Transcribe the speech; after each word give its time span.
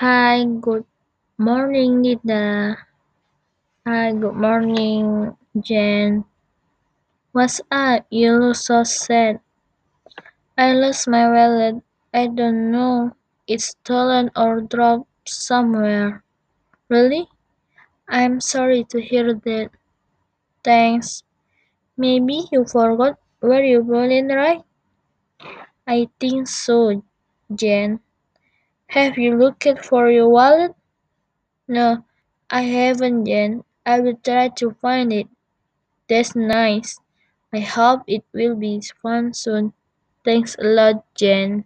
Hi, 0.00 0.44
good 0.44 0.84
morning, 1.36 2.00
Nida. 2.02 2.76
Hi, 3.84 4.12
good 4.12 4.36
morning, 4.36 5.36
Jen. 5.60 6.24
What's 7.32 7.62
up? 7.70 8.04
You 8.10 8.36
look 8.36 8.56
so 8.56 8.84
sad. 8.84 9.40
I 10.58 10.74
lost 10.74 11.08
my 11.08 11.26
wallet. 11.26 11.82
I 12.12 12.26
don't 12.26 12.70
know. 12.70 13.16
It's 13.46 13.68
stolen 13.68 14.30
or 14.36 14.60
dropped 14.60 15.08
somewhere. 15.26 16.22
Really? 16.88 17.28
I'm 18.08 18.40
sorry 18.40 18.84
to 18.90 19.00
hear 19.00 19.34
that. 19.34 19.70
Thanks. 20.64 21.24
Maybe 21.96 22.44
you 22.52 22.64
forgot 22.66 23.18
where 23.40 23.64
you 23.64 23.84
put 23.84 24.10
it, 24.12 24.24
right? 24.34 24.62
I 25.88 26.08
think 26.20 26.46
so, 26.46 27.02
Jen. 27.52 27.98
Have 28.88 29.16
you 29.18 29.36
looked 29.36 29.68
for 29.84 30.10
your 30.10 30.28
wallet? 30.28 30.74
No, 31.68 32.04
I 32.50 32.62
haven't 32.62 33.26
yet. 33.26 33.52
I 33.86 34.00
will 34.00 34.16
try 34.16 34.48
to 34.48 34.72
find 34.72 35.12
it. 35.12 35.28
That's 36.08 36.36
nice. 36.36 36.98
I 37.52 37.60
hope 37.60 38.02
it 38.08 38.24
will 38.32 38.56
be 38.56 38.82
found 39.02 39.36
soon. 39.36 39.74
Thanks 40.24 40.56
a 40.58 40.64
lot, 40.64 41.04
Jen. 41.14 41.64